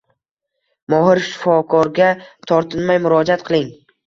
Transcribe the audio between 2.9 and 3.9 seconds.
murojaat qiling.